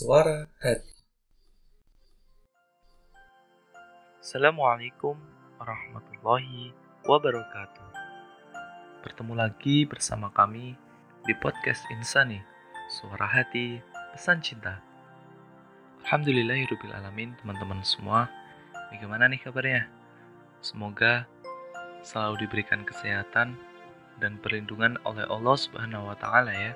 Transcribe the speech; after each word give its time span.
Suara 0.00 0.48
Hati 0.64 0.96
Assalamualaikum 4.16 5.12
warahmatullahi 5.60 6.72
wabarakatuh 7.04 7.88
Bertemu 9.04 9.36
lagi 9.36 9.84
bersama 9.84 10.32
kami 10.32 10.72
di 11.28 11.36
podcast 11.36 11.84
Insani 11.92 12.40
Suara 12.88 13.28
Hati 13.28 13.76
Pesan 14.16 14.40
Cinta 14.40 14.80
Alhamdulillahirrahmanirrahim 16.08 17.36
teman-teman 17.36 17.84
semua 17.84 18.32
Bagaimana 18.88 19.28
nih 19.28 19.44
kabarnya? 19.44 19.84
Semoga 20.64 21.28
selalu 22.00 22.48
diberikan 22.48 22.88
kesehatan 22.88 23.52
dan 24.16 24.40
perlindungan 24.40 24.96
oleh 25.04 25.28
Allah 25.28 25.60
Subhanahu 25.60 26.08
wa 26.08 26.16
taala 26.16 26.56
ya. 26.56 26.72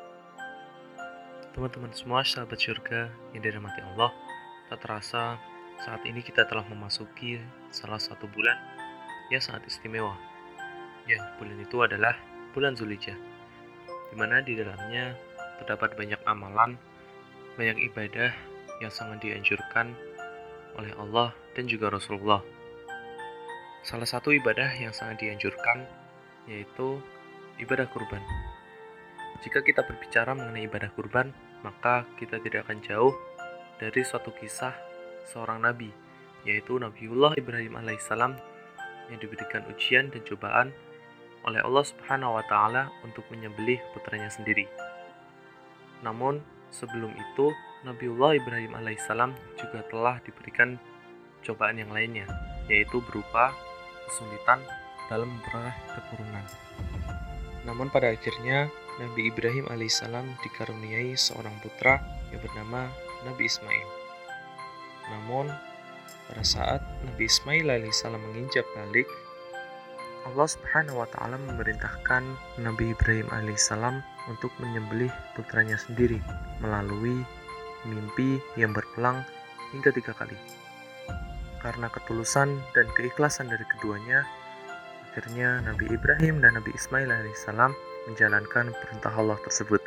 Teman-teman 1.55 1.95
semua 1.95 2.27
sahabat 2.27 2.59
surga 2.59 3.15
yang 3.31 3.47
dirahmati 3.47 3.79
Allah, 3.95 4.11
tak 4.67 4.83
terasa 4.83 5.39
saat 5.87 6.03
ini 6.03 6.19
kita 6.19 6.43
telah 6.51 6.67
memasuki 6.67 7.39
salah 7.71 8.03
satu 8.03 8.27
bulan 8.27 8.59
yang 9.30 9.39
sangat 9.39 9.71
istimewa. 9.71 10.19
Ya, 11.07 11.23
bulan 11.39 11.55
itu 11.63 11.79
adalah 11.79 12.19
bulan 12.59 12.75
Zulhijjah, 12.75 13.15
di 13.87 14.15
mana 14.19 14.43
di 14.43 14.59
dalamnya 14.59 15.15
terdapat 15.63 15.95
banyak 15.95 16.19
amalan, 16.27 16.75
banyak 17.55 17.87
ibadah 17.87 18.35
yang 18.83 18.91
sangat 18.91 19.23
dianjurkan 19.23 19.95
oleh 20.75 20.91
Allah 20.99 21.30
dan 21.55 21.71
juga 21.71 21.87
Rasulullah. 21.87 22.43
Salah 23.87 24.11
satu 24.11 24.35
ibadah 24.35 24.75
yang 24.75 24.91
sangat 24.91 25.23
dianjurkan 25.23 25.87
yaitu 26.51 26.99
ibadah 27.63 27.87
kurban. 27.95 28.44
Jika 29.43 29.65
kita 29.65 29.83
berbicara 29.83 30.37
mengenai 30.37 30.70
ibadah 30.70 30.91
kurban, 30.95 31.35
maka 31.65 32.04
kita 32.21 32.38
tidak 32.38 32.68
akan 32.68 32.79
jauh 32.85 33.15
dari 33.80 34.04
suatu 34.07 34.30
kisah 34.37 34.77
seorang 35.27 35.65
nabi, 35.65 35.90
yaitu 36.45 36.77
Nabiullah 36.77 37.35
Ibrahim 37.35 37.80
alaihissalam 37.80 38.37
yang 39.10 39.18
diberikan 39.21 39.65
ujian 39.73 40.12
dan 40.12 40.23
cobaan 40.23 40.68
oleh 41.45 41.60
Allah 41.60 41.85
Subhanahu 41.85 42.40
wa 42.40 42.45
taala 42.49 42.88
untuk 43.05 43.24
menyembelih 43.29 43.80
putranya 43.93 44.32
sendiri. 44.32 44.65
Namun, 46.01 46.40
sebelum 46.73 47.12
itu 47.12 47.52
Nabiullah 47.85 48.37
Ibrahim 48.37 48.73
alaihissalam 48.77 49.37
juga 49.60 49.85
telah 49.93 50.16
diberikan 50.24 50.80
cobaan 51.45 51.77
yang 51.77 51.93
lainnya, 51.93 52.24
yaitu 52.68 53.05
berupa 53.05 53.52
kesulitan 54.09 54.60
dalam 55.12 55.29
memperoleh 55.29 55.77
keturunan. 55.93 56.45
Namun 57.68 57.93
pada 57.93 58.12
akhirnya 58.12 58.73
Nabi 59.02 59.26
Ibrahim 59.26 59.66
alaihissalam 59.66 60.38
dikaruniai 60.46 61.18
seorang 61.18 61.54
putra 61.59 61.98
yang 62.30 62.38
bernama 62.38 62.87
Nabi 63.26 63.50
Ismail. 63.50 63.88
Namun, 65.10 65.50
pada 66.31 66.44
saat 66.47 66.81
Nabi 67.03 67.26
Ismail 67.26 67.66
alaihissalam 67.75 68.22
menginjak 68.22 68.62
balik, 68.78 69.09
Allah 70.25 70.48
Subhanahu 70.48 71.04
wa 71.04 71.09
taala 71.10 71.37
memerintahkan 71.37 72.22
Nabi 72.62 72.97
Ibrahim 72.97 73.28
alaihissalam 73.28 74.00
untuk 74.31 74.54
menyembelih 74.56 75.12
putranya 75.37 75.76
sendiri 75.76 76.16
melalui 76.65 77.20
mimpi 77.84 78.41
yang 78.56 78.72
berulang 78.72 79.20
hingga 79.75 79.92
tiga 79.92 80.16
kali. 80.16 80.38
Karena 81.60 81.91
ketulusan 81.92 82.56
dan 82.72 82.87
keikhlasan 82.97 83.53
dari 83.53 83.65
keduanya, 83.76 84.25
akhirnya 85.12 85.60
Nabi 85.66 85.92
Ibrahim 85.92 86.41
dan 86.41 86.56
Nabi 86.56 86.72
Ismail 86.72 87.10
alaihissalam 87.10 87.72
menjalankan 88.09 88.72
perintah 88.72 89.12
Allah 89.12 89.38
tersebut. 89.44 89.81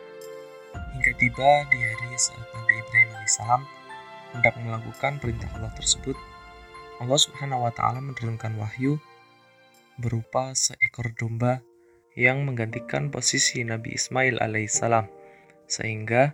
Hingga 0.73 1.11
tiba 1.17 1.49
di 1.69 1.77
hari 1.81 2.09
saat 2.17 2.47
Nabi 2.53 2.73
Ibrahim 2.81 3.09
alaihissalam 3.13 3.61
hendak 4.37 4.55
melakukan 4.61 5.13
perintah 5.21 5.49
Allah 5.57 5.71
tersebut, 5.73 6.17
Allah 6.97 7.19
Subhanahu 7.21 7.65
wa 7.65 7.71
taala 7.73 8.01
menurunkan 8.01 8.57
wahyu 8.57 8.97
berupa 9.97 10.53
seekor 10.53 11.13
domba 11.17 11.61
yang 12.17 12.45
menggantikan 12.45 13.13
posisi 13.13 13.61
Nabi 13.61 13.93
Ismail 13.93 14.41
alaihissalam 14.41 15.05
sehingga 15.69 16.33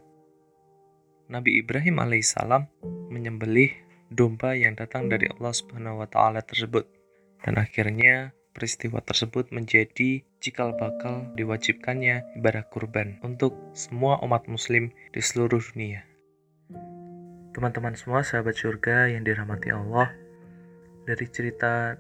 Nabi 1.28 1.60
Ibrahim 1.60 2.00
alaihissalam 2.00 2.68
menyembelih 3.12 3.72
domba 4.12 4.56
yang 4.56 4.80
datang 4.80 5.12
dari 5.12 5.28
Allah 5.32 5.52
Subhanahu 5.52 6.04
wa 6.04 6.08
taala 6.08 6.40
tersebut 6.44 6.88
dan 7.44 7.60
akhirnya 7.60 8.32
peristiwa 8.54 9.02
tersebut 9.02 9.50
menjadi 9.50 10.22
cikal 10.38 10.78
bakal 10.78 11.26
diwajibkannya 11.34 12.38
ibadah 12.38 12.64
kurban 12.70 13.18
untuk 13.26 13.58
semua 13.74 14.22
umat 14.22 14.46
muslim 14.46 14.94
di 15.12 15.20
seluruh 15.20 15.60
dunia. 15.60 16.06
Teman-teman 17.54 17.98
semua 17.98 18.22
sahabat 18.22 18.58
surga 18.58 19.14
yang 19.14 19.26
dirahmati 19.26 19.70
Allah, 19.74 20.14
dari 21.06 21.26
cerita 21.30 21.98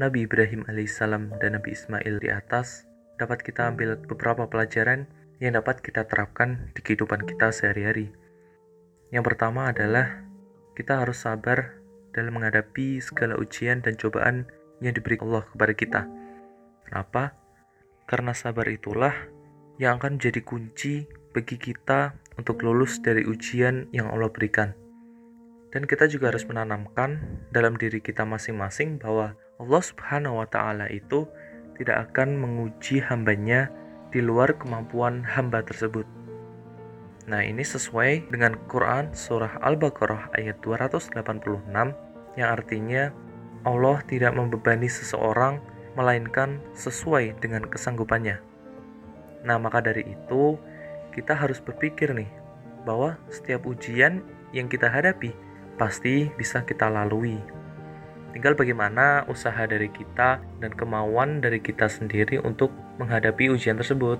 Nabi 0.00 0.24
Ibrahim 0.24 0.64
alaihissalam 0.66 1.36
dan 1.38 1.54
Nabi 1.54 1.76
Ismail 1.76 2.18
di 2.18 2.32
atas, 2.32 2.88
dapat 3.20 3.44
kita 3.44 3.68
ambil 3.70 4.00
beberapa 4.02 4.48
pelajaran 4.48 5.06
yang 5.38 5.58
dapat 5.58 5.82
kita 5.84 6.08
terapkan 6.08 6.72
di 6.72 6.80
kehidupan 6.80 7.28
kita 7.28 7.52
sehari-hari. 7.54 8.10
Yang 9.12 9.34
pertama 9.34 9.68
adalah 9.70 10.24
kita 10.72 11.04
harus 11.04 11.22
sabar 11.22 11.76
dalam 12.16 12.40
menghadapi 12.40 12.98
segala 13.04 13.36
ujian 13.36 13.84
dan 13.84 13.94
cobaan 14.00 14.48
yang 14.82 14.92
diberi 14.92 15.16
Allah 15.22 15.46
kepada 15.46 15.72
kita. 15.72 16.00
Kenapa? 16.90 17.32
Karena 18.04 18.34
sabar 18.34 18.66
itulah 18.68 19.14
yang 19.80 19.96
akan 19.96 20.18
menjadi 20.20 20.42
kunci 20.44 21.06
bagi 21.32 21.56
kita 21.56 22.18
untuk 22.36 22.60
lulus 22.60 23.00
dari 23.00 23.24
ujian 23.24 23.88
yang 23.94 24.12
Allah 24.12 24.28
berikan. 24.28 24.76
Dan 25.72 25.88
kita 25.88 26.04
juga 26.04 26.28
harus 26.28 26.44
menanamkan 26.44 27.40
dalam 27.48 27.80
diri 27.80 28.04
kita 28.04 28.28
masing-masing 28.28 29.00
bahwa 29.00 29.32
Allah 29.56 29.82
Subhanahu 29.82 30.44
wa 30.44 30.46
Ta'ala 30.50 30.92
itu 30.92 31.24
tidak 31.80 32.12
akan 32.12 32.36
menguji 32.36 33.00
hambanya 33.00 33.72
di 34.12 34.20
luar 34.20 34.52
kemampuan 34.60 35.24
hamba 35.24 35.64
tersebut. 35.64 36.04
Nah, 37.24 37.40
ini 37.40 37.64
sesuai 37.64 38.28
dengan 38.28 38.58
Quran 38.68 39.16
Surah 39.16 39.56
Al-Baqarah 39.64 40.36
ayat 40.36 40.60
286 40.60 41.64
yang 42.36 42.48
artinya 42.52 43.14
Allah 43.62 44.02
tidak 44.10 44.34
membebani 44.34 44.90
seseorang 44.90 45.62
melainkan 45.94 46.58
sesuai 46.74 47.38
dengan 47.38 47.62
kesanggupannya. 47.68 48.42
Nah, 49.46 49.56
maka 49.58 49.82
dari 49.82 50.06
itu 50.06 50.58
kita 51.14 51.36
harus 51.36 51.62
berpikir 51.62 52.10
nih 52.14 52.30
bahwa 52.82 53.18
setiap 53.30 53.62
ujian 53.68 54.24
yang 54.50 54.66
kita 54.66 54.90
hadapi 54.90 55.30
pasti 55.78 56.30
bisa 56.34 56.64
kita 56.66 56.90
lalui. 56.90 57.38
Tinggal 58.32 58.56
bagaimana 58.56 59.28
usaha 59.28 59.60
dari 59.68 59.92
kita 59.92 60.40
dan 60.58 60.72
kemauan 60.72 61.44
dari 61.44 61.60
kita 61.60 61.84
sendiri 61.84 62.40
untuk 62.40 62.72
menghadapi 62.96 63.52
ujian 63.52 63.76
tersebut. 63.76 64.16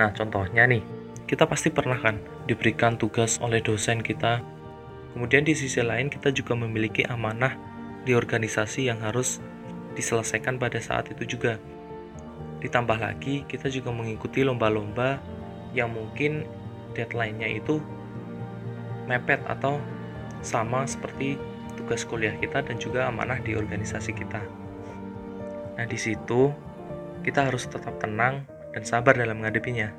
Nah, 0.00 0.10
contohnya 0.16 0.64
nih, 0.64 0.80
kita 1.28 1.44
pasti 1.44 1.68
pernah 1.68 2.00
kan 2.00 2.16
diberikan 2.48 2.96
tugas 2.96 3.36
oleh 3.44 3.60
dosen 3.60 4.00
kita. 4.00 4.40
Kemudian 5.12 5.44
di 5.44 5.52
sisi 5.52 5.84
lain 5.84 6.08
kita 6.08 6.32
juga 6.32 6.56
memiliki 6.56 7.04
amanah 7.04 7.73
di 8.04 8.12
organisasi 8.12 8.92
yang 8.92 9.00
harus 9.00 9.40
diselesaikan 9.96 10.60
pada 10.60 10.78
saat 10.78 11.08
itu 11.10 11.36
juga. 11.36 11.56
Ditambah 12.60 13.00
lagi, 13.00 13.44
kita 13.48 13.68
juga 13.68 13.92
mengikuti 13.92 14.44
lomba-lomba 14.44 15.20
yang 15.76 15.92
mungkin 15.92 16.44
deadline-nya 16.94 17.60
itu 17.60 17.82
mepet 19.04 19.42
atau 19.44 19.80
sama 20.40 20.84
seperti 20.88 21.36
tugas 21.74 22.06
kuliah 22.06 22.32
kita 22.38 22.62
dan 22.64 22.76
juga 22.78 23.10
amanah 23.10 23.40
di 23.42 23.56
organisasi 23.58 24.14
kita. 24.14 24.40
Nah, 25.74 25.86
di 25.88 25.98
situ 25.98 26.54
kita 27.26 27.50
harus 27.50 27.66
tetap 27.66 27.98
tenang 27.98 28.46
dan 28.72 28.82
sabar 28.86 29.16
dalam 29.16 29.42
menghadapinya. 29.42 29.90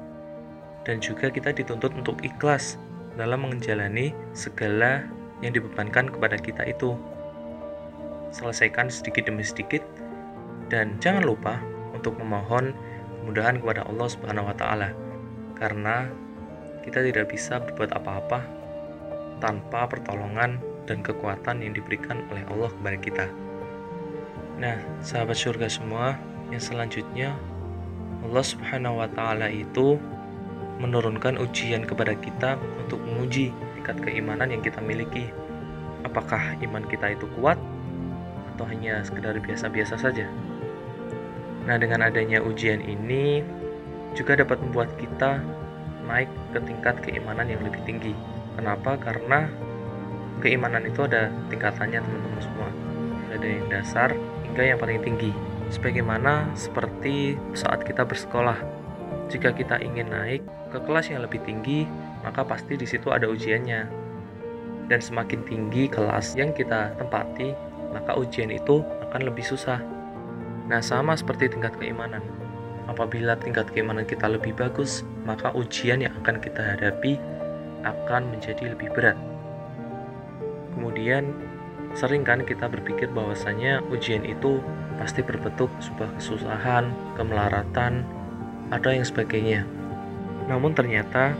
Dan 0.85 1.01
juga 1.01 1.33
kita 1.33 1.49
dituntut 1.49 1.97
untuk 1.97 2.21
ikhlas 2.21 2.77
dalam 3.17 3.41
menjalani 3.41 4.13
segala 4.37 5.01
yang 5.41 5.51
dibebankan 5.51 6.07
kepada 6.13 6.37
kita 6.37 6.61
itu 6.69 6.93
selesaikan 8.35 8.91
sedikit 8.91 9.31
demi 9.31 9.47
sedikit 9.47 9.79
dan 10.67 10.99
jangan 10.99 11.23
lupa 11.23 11.55
untuk 11.95 12.19
memohon 12.19 12.75
kemudahan 13.23 13.63
kepada 13.63 13.87
Allah 13.87 14.07
Subhanahu 14.11 14.51
wa 14.51 14.55
taala 14.59 14.91
karena 15.55 16.11
kita 16.83 16.99
tidak 16.99 17.31
bisa 17.31 17.63
berbuat 17.63 17.95
apa-apa 17.95 18.43
tanpa 19.39 19.87
pertolongan 19.87 20.59
dan 20.83 20.99
kekuatan 20.99 21.63
yang 21.63 21.73
diberikan 21.73 22.21
oleh 22.29 22.45
Allah 22.51 22.69
kepada 22.69 22.97
kita. 23.01 23.25
Nah, 24.61 24.77
sahabat 25.01 25.35
surga 25.35 25.67
semua, 25.67 26.15
yang 26.53 26.61
selanjutnya 26.61 27.33
Allah 28.21 28.45
Subhanahu 28.45 29.01
wa 29.01 29.09
taala 29.09 29.49
itu 29.49 29.97
menurunkan 30.77 31.39
ujian 31.39 31.87
kepada 31.87 32.13
kita 32.19 32.59
untuk 32.77 32.99
menguji 33.01 33.49
tingkat 33.79 33.97
keimanan 34.03 34.53
yang 34.53 34.61
kita 34.61 34.77
miliki. 34.83 35.31
Apakah 36.05 36.53
iman 36.61 36.85
kita 36.85 37.17
itu 37.17 37.25
kuat 37.39 37.57
atau 38.55 38.63
hanya 38.71 39.03
sekedar 39.03 39.35
biasa-biasa 39.35 39.99
saja. 39.99 40.31
Nah, 41.67 41.75
dengan 41.75 42.07
adanya 42.07 42.39
ujian 42.39 42.79
ini 42.79 43.43
juga 44.15 44.39
dapat 44.39 44.63
membuat 44.63 44.95
kita 44.95 45.43
naik 46.07 46.31
ke 46.55 46.59
tingkat 46.63 46.95
keimanan 47.03 47.51
yang 47.51 47.59
lebih 47.65 47.83
tinggi. 47.83 48.15
Kenapa? 48.55 48.95
Karena 48.95 49.51
keimanan 50.39 50.87
itu 50.87 51.03
ada 51.03 51.27
tingkatannya 51.51 51.99
teman-teman 51.99 52.41
semua. 52.41 52.69
Ada 53.35 53.47
yang 53.49 53.67
dasar 53.67 54.09
hingga 54.47 54.63
yang 54.63 54.79
paling 54.79 55.03
tinggi. 55.03 55.35
Sebagaimana 55.73 56.53
seperti 56.55 57.35
saat 57.57 57.83
kita 57.83 58.07
bersekolah. 58.07 58.55
Jika 59.27 59.51
kita 59.57 59.81
ingin 59.81 60.13
naik 60.13 60.45
ke 60.69 60.77
kelas 60.85 61.09
yang 61.09 61.25
lebih 61.25 61.41
tinggi, 61.43 61.89
maka 62.21 62.45
pasti 62.45 62.77
di 62.77 62.85
situ 62.85 63.09
ada 63.09 63.25
ujiannya. 63.25 64.05
Dan 64.85 65.01
semakin 65.01 65.41
tinggi 65.49 65.89
kelas 65.89 66.37
yang 66.37 66.53
kita 66.53 66.93
tempati, 67.01 67.57
maka 67.95 68.19
ujian 68.19 68.51
itu 68.51 68.83
akan 69.07 69.31
lebih 69.31 69.47
susah. 69.47 69.79
Nah, 70.67 70.83
sama 70.83 71.15
seperti 71.15 71.47
tingkat 71.47 71.79
keimanan. 71.79 72.19
Apabila 72.91 73.39
tingkat 73.39 73.71
keimanan 73.71 74.03
kita 74.03 74.27
lebih 74.27 74.51
bagus, 74.51 75.07
maka 75.23 75.55
ujian 75.55 76.03
yang 76.03 76.11
akan 76.19 76.43
kita 76.43 76.59
hadapi 76.59 77.15
akan 77.87 78.35
menjadi 78.35 78.75
lebih 78.75 78.91
berat. 78.91 79.15
Kemudian, 80.75 81.31
sering 81.95 82.27
kan 82.27 82.43
kita 82.43 82.67
berpikir 82.67 83.07
bahwasanya 83.15 83.79
ujian 83.87 84.27
itu 84.27 84.59
pasti 84.99 85.23
berbentuk 85.23 85.71
sebuah 85.79 86.19
kesusahan, 86.19 86.91
kemelaratan, 87.15 88.03
atau 88.75 88.89
yang 88.91 89.07
sebagainya. 89.07 89.63
Namun 90.51 90.75
ternyata 90.75 91.33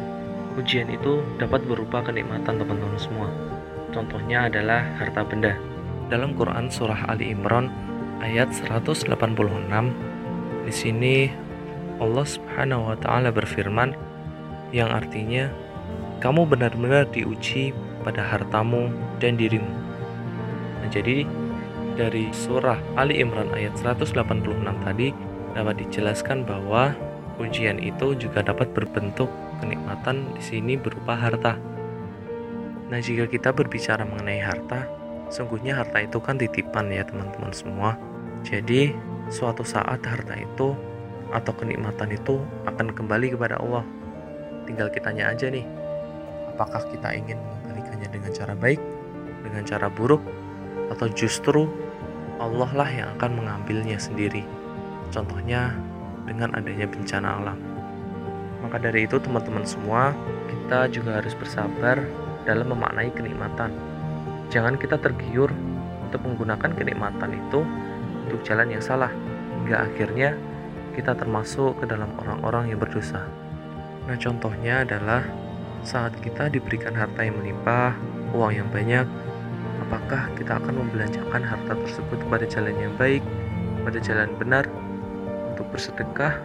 ujian 0.56 0.88
itu 0.88 1.20
dapat 1.38 1.66
berupa 1.68 2.00
kenikmatan 2.06 2.58
teman-teman 2.62 3.00
semua. 3.02 3.30
Contohnya 3.92 4.48
adalah 4.48 4.82
harta 4.98 5.22
benda. 5.28 5.75
Dalam 6.06 6.38
Quran 6.38 6.70
surah 6.70 7.10
Ali 7.10 7.34
Imran 7.34 7.74
ayat 8.22 8.54
186 8.54 9.10
di 10.66 10.74
sini 10.74 11.16
Allah 11.98 12.26
Subhanahu 12.26 12.94
wa 12.94 12.98
taala 13.02 13.34
berfirman 13.34 13.98
yang 14.70 14.94
artinya 14.94 15.50
kamu 16.22 16.46
benar-benar 16.46 17.10
diuji 17.10 17.74
pada 18.06 18.22
hartamu 18.22 18.94
dan 19.18 19.34
dirimu. 19.34 19.74
Nah, 20.86 20.90
jadi 20.94 21.26
dari 21.98 22.30
surah 22.30 22.78
Ali 22.94 23.18
Imran 23.26 23.50
ayat 23.58 23.74
186 23.74 24.14
tadi 24.86 25.10
dapat 25.58 25.76
dijelaskan 25.82 26.46
bahwa 26.46 26.94
ujian 27.42 27.82
itu 27.82 28.14
juga 28.14 28.46
dapat 28.46 28.70
berbentuk 28.78 29.32
kenikmatan 29.58 30.30
di 30.38 30.42
sini 30.46 30.78
berupa 30.78 31.18
harta. 31.18 31.58
Nah, 32.94 33.02
jika 33.02 33.26
kita 33.26 33.50
berbicara 33.50 34.06
mengenai 34.06 34.38
harta, 34.44 34.86
sungguhnya 35.30 35.78
harta 35.78 36.04
itu 36.04 36.18
kan 36.22 36.38
titipan 36.38 36.90
ya 36.90 37.06
teman-teman 37.06 37.52
semua. 37.52 37.98
Jadi, 38.46 38.94
suatu 39.30 39.66
saat 39.66 40.02
harta 40.06 40.38
itu 40.38 40.78
atau 41.34 41.54
kenikmatan 41.58 42.14
itu 42.14 42.40
akan 42.70 42.94
kembali 42.94 43.34
kepada 43.34 43.58
Allah. 43.58 43.82
Tinggal 44.70 44.90
kitanya 44.94 45.34
aja 45.34 45.50
nih, 45.50 45.66
apakah 46.54 46.82
kita 46.94 47.14
ingin 47.14 47.38
mengembalikannya 47.42 48.10
dengan 48.10 48.32
cara 48.34 48.54
baik, 48.54 48.82
dengan 49.42 49.64
cara 49.66 49.88
buruk, 49.90 50.22
atau 50.94 51.10
justru 51.10 51.66
Allah 52.38 52.70
lah 52.76 52.90
yang 52.90 53.08
akan 53.18 53.32
mengambilnya 53.42 53.98
sendiri. 53.98 54.46
Contohnya 55.10 55.74
dengan 56.26 56.54
adanya 56.58 56.90
bencana 56.90 57.28
alam. 57.42 57.60
Maka 58.66 58.82
dari 58.82 59.06
itu 59.06 59.22
teman-teman 59.22 59.62
semua, 59.62 60.12
kita 60.50 60.90
juga 60.90 61.22
harus 61.22 61.38
bersabar 61.38 62.02
dalam 62.50 62.74
memaknai 62.74 63.14
kenikmatan. 63.14 63.70
Jangan 64.56 64.80
kita 64.80 64.96
tergiur 65.04 65.52
untuk 66.08 66.24
menggunakan 66.24 66.72
kenikmatan 66.80 67.36
itu 67.36 67.60
untuk 68.24 68.40
jalan 68.48 68.72
yang 68.72 68.80
salah, 68.80 69.12
hingga 69.52 69.84
akhirnya 69.84 70.32
kita 70.96 71.12
termasuk 71.12 71.84
ke 71.84 71.92
dalam 71.92 72.08
orang-orang 72.24 72.72
yang 72.72 72.80
berdosa. 72.80 73.28
Nah, 74.08 74.16
contohnya 74.16 74.88
adalah 74.88 75.28
saat 75.84 76.16
kita 76.24 76.48
diberikan 76.48 76.96
harta 76.96 77.28
yang 77.28 77.36
melimpah, 77.36 78.00
uang 78.32 78.56
yang 78.56 78.70
banyak, 78.72 79.04
apakah 79.84 80.32
kita 80.40 80.56
akan 80.56 80.88
membelanjakan 80.88 81.44
harta 81.44 81.76
tersebut 81.76 82.24
pada 82.32 82.48
jalan 82.48 82.80
yang 82.80 82.96
baik, 82.96 83.28
pada 83.84 84.00
jalan 84.00 84.32
benar, 84.40 84.72
untuk 85.52 85.68
bersedekah, 85.76 86.40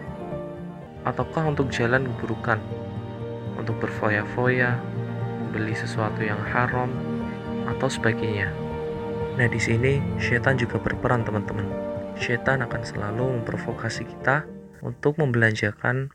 ataukah 1.06 1.46
untuk 1.46 1.70
jalan 1.70 2.10
keburukan, 2.18 2.58
untuk 3.54 3.78
berfoya-foya, 3.78 4.82
membeli 5.46 5.78
sesuatu 5.78 6.26
yang 6.26 6.42
haram, 6.50 6.90
atau 7.76 7.86
sebagainya. 7.86 8.50
Nah, 9.38 9.46
di 9.46 9.60
sini 9.62 10.02
setan 10.18 10.58
juga 10.58 10.82
berperan, 10.82 11.22
teman-teman. 11.22 11.64
Setan 12.18 12.60
akan 12.66 12.82
selalu 12.82 13.40
memprovokasi 13.40 14.04
kita 14.04 14.44
untuk 14.84 15.16
membelanjakan 15.16 16.10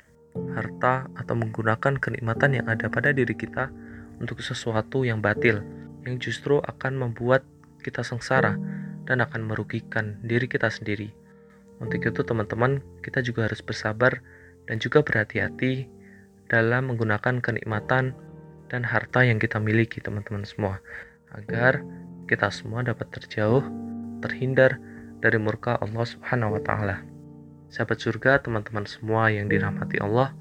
harta 0.53 1.07
atau 1.15 1.33
menggunakan 1.33 1.95
kenikmatan 1.97 2.59
yang 2.59 2.67
ada 2.67 2.91
pada 2.91 3.15
diri 3.15 3.33
kita 3.33 3.71
untuk 4.19 4.43
sesuatu 4.43 5.07
yang 5.07 5.23
batil, 5.23 5.63
yang 6.03 6.19
justru 6.19 6.59
akan 6.59 6.99
membuat 6.99 7.47
kita 7.81 8.03
sengsara 8.03 8.59
dan 9.07 9.23
akan 9.23 9.47
merugikan 9.47 10.19
diri 10.21 10.45
kita 10.45 10.67
sendiri. 10.67 11.13
Untuk 11.79 12.03
itu, 12.03 12.21
teman-teman, 12.23 12.83
kita 13.03 13.19
juga 13.23 13.47
harus 13.47 13.59
bersabar 13.59 14.23
dan 14.67 14.79
juga 14.79 15.03
berhati-hati 15.03 15.87
dalam 16.47 16.93
menggunakan 16.93 17.41
kenikmatan 17.41 18.15
dan 18.69 18.81
harta 18.85 19.21
yang 19.21 19.37
kita 19.37 19.61
miliki, 19.61 20.01
teman-teman 20.01 20.45
semua, 20.45 20.81
agar 21.33 21.81
kita 22.25 22.49
semua 22.49 22.81
dapat 22.81 23.09
terjauh, 23.13 23.65
terhindar 24.21 24.81
dari 25.21 25.37
murka 25.41 25.77
Allah 25.81 26.05
Subhanahu 26.05 26.57
wa 26.57 26.61
taala. 26.61 27.01
Sahabat 27.69 28.01
surga, 28.01 28.41
teman-teman 28.45 28.85
semua 28.85 29.33
yang 29.33 29.49
dirahmati 29.49 29.97
Allah, 30.01 30.33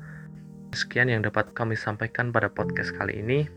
sekian 0.76 1.08
yang 1.08 1.24
dapat 1.24 1.52
kami 1.56 1.78
sampaikan 1.78 2.34
pada 2.34 2.52
podcast 2.52 2.92
kali 2.92 3.20
ini. 3.20 3.48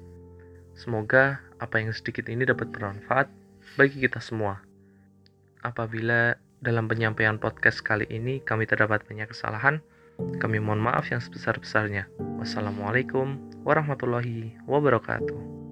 Semoga 0.77 1.41
apa 1.57 1.81
yang 1.81 1.91
sedikit 1.91 2.29
ini 2.29 2.45
dapat 2.45 2.69
bermanfaat 2.69 3.27
bagi 3.75 4.05
kita 4.05 4.21
semua. 4.21 4.61
Apabila 5.65 6.37
dalam 6.61 6.85
penyampaian 6.87 7.37
podcast 7.41 7.81
kali 7.81 8.05
ini 8.07 8.39
kami 8.41 8.69
terdapat 8.69 9.03
banyak 9.09 9.29
kesalahan, 9.33 9.81
kami 10.41 10.57
mohon 10.57 10.81
maaf 10.81 11.09
yang 11.13 11.21
sebesar-besarnya. 11.21 12.09
Wassalamualaikum 12.41 13.37
warahmatullahi 13.61 14.57
wabarakatuh. 14.65 15.66